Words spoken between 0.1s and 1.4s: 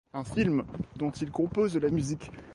Un film dont il